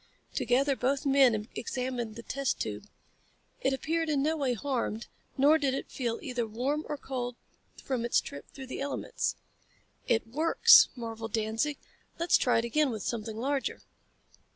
[0.33, 2.87] Together both men examined the test tube.
[3.59, 5.05] It appeared in no way harmed,
[5.37, 7.35] nor did it feel either warm or cold
[7.83, 9.35] from its trip through the elements.
[10.07, 11.77] "It works!" marveled Danzig.
[12.17, 13.83] "Let's try it again with something larger."